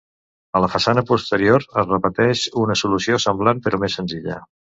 A 0.59 0.61
la 0.61 0.69
façana 0.75 1.03
posterior 1.11 1.65
es 1.81 1.89
repeteix 1.91 2.41
una 2.63 2.79
solució 2.83 3.21
semblant 3.27 3.63
però 3.69 3.83
més 3.87 4.01
senzilla. 4.03 4.41